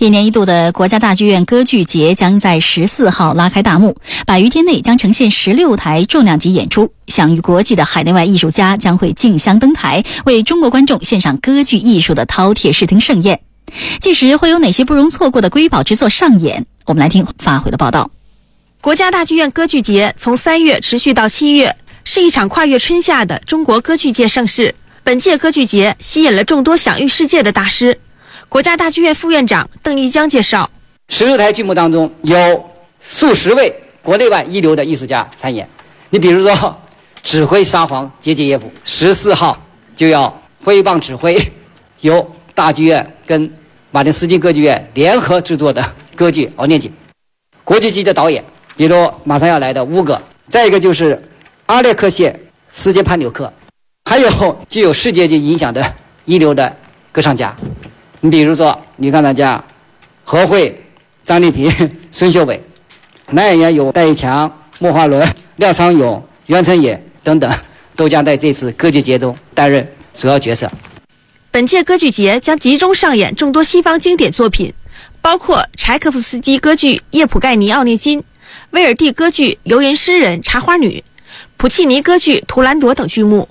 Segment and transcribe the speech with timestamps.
[0.00, 13.42] 一年一度的国家大剧院歌剧节将在十四号拉开大幕，百余天内将呈现十六台重量级演出，享誉国际的海内外艺术家将会竞相登台，为中国观众献上歌剧艺术的饕餮视听盛宴。
[14.00, 16.64] 届时会有哪些不容错过的瑰宝之作上演？
[16.86, 18.10] 我们来听发回的报道。
[18.80, 24.74] 国家大剧院歌剧节从三月持续到七月，是一场跨越春夏的中国歌剧界盛事。
[25.04, 27.98] 本届歌剧节吸引了众多享誉世界的大师。
[28.50, 30.68] 国家大剧院副院长邓一江介绍：
[31.08, 32.68] 十六台剧目当中有
[33.00, 33.72] 数十位
[34.02, 35.66] 国内外一流的艺术家参演。
[36.08, 36.76] 你比如说，
[37.22, 39.56] 指挥沙皇杰杰耶夫十四号
[39.94, 41.40] 就要挥棒指挥，
[42.02, 43.48] 由大剧院跟
[43.92, 46.90] 马丁斯基歌剧院联合制作的歌剧《敖念锦》。
[47.62, 48.44] 国际级的导演，
[48.76, 51.22] 比如马上要来的乌格，再一个就是
[51.66, 52.34] 阿列克谢
[52.72, 53.52] 斯捷潘纽克，
[54.06, 55.94] 还有具有世界级影响的
[56.24, 56.76] 一流的
[57.12, 57.54] 歌唱家。
[58.22, 59.62] 你比如说，女钢琴家
[60.24, 60.78] 何慧、
[61.24, 61.70] 张丽萍、
[62.12, 62.60] 孙秀伟，
[63.30, 67.50] 男演员有戴玉强、莫华伦、廖昌永、袁成野等等，
[67.96, 70.70] 都将在这次歌剧节中担任主要角色。
[71.50, 74.74] 本届歌剧节将集中上演众多西方经典作品，
[75.22, 78.20] 包括柴可夫斯基歌剧《叶普盖尼奥涅金》、
[78.72, 80.98] 威尔第歌剧《游吟诗人茶花女》、
[81.56, 83.48] 普契尼歌剧《图兰朵》等剧目。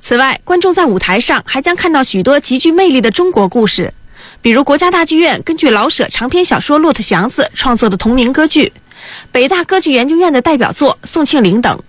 [0.00, 3.92] 此外，观众在舞台上还将看到许多极具魅力的中国故事。
[4.40, 8.72] 比如国家大剧院根据老舍长篇小说《骆驼祥子》创作的同名歌剧，
[9.32, 11.82] 北大歌剧研究院的代表作《宋庆龄》等。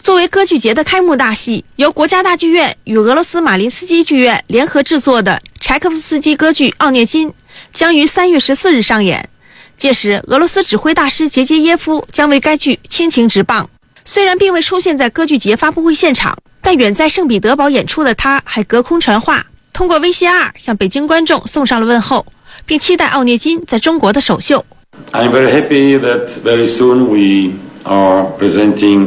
[0.00, 7.30] 作为歌剧节的开幕大戏，由国家大剧院与俄罗斯马林斯基剧院联合制作的柴可夫斯基歌剧《奥涅金》
[7.72, 9.28] 将于三月十四日上演。
[9.76, 13.68] 届时，俄罗斯指挥大师杰杰耶夫将为该剧倾情执棒。
[14.04, 19.46] 虽然并未出现在歌剧节发布会现场，但远在圣彼得堡演出的他还隔空传话。
[19.72, 22.26] 通过 VCR 向北京观众送上了问候，
[22.66, 24.66] 并期待奥涅金在中国的首秀。
[25.12, 27.52] I'm very happy that very soon we
[27.84, 29.06] are presenting.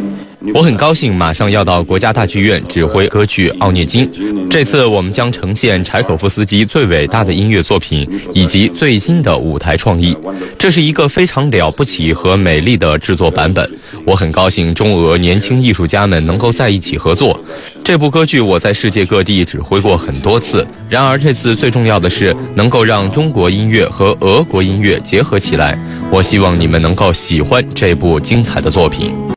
[0.53, 4.09] 我很高兴马上要到国家大剧院指挥歌剧《奥涅金》。
[4.49, 10.15] 这次我们将呈现柴可夫斯基最伟大的音乐作品以及最新的舞台创意。
[10.57, 13.69] 这是一个非常了不起和美丽的制作版本。
[14.05, 17.37] 我很高兴中俄年轻艺术家们能够在一起合作。
[17.83, 25.77] 这部歌剧我在世界各地指挥过很多次，然而这次最重要的是能够让中国音乐和俄国音乐结合起来。
[26.09, 29.13] 我希望你们能够喜欢这部精彩的作品。